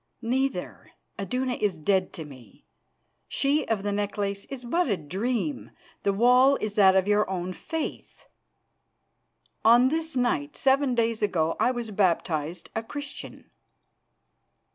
"Neither. 0.23 0.93
Iduna 1.19 1.53
is 1.61 1.77
dead 1.77 2.11
to 2.13 2.25
me; 2.25 2.65
she 3.27 3.67
of 3.67 3.83
the 3.83 3.91
necklace 3.91 4.45
is 4.45 4.65
but 4.65 4.89
a 4.89 4.97
dream. 4.97 5.69
The 6.01 6.11
wall 6.11 6.55
is 6.55 6.73
that 6.73 6.95
of 6.95 7.07
your 7.07 7.29
own 7.29 7.53
faith. 7.53 8.27
On 9.63 9.89
this 9.89 10.17
night 10.17 10.57
seven 10.57 10.95
days 10.95 11.21
ago 11.21 11.55
I 11.59 11.69
was 11.69 11.91
baptised 11.91 12.71
a 12.75 12.81
Christian." 12.81 13.51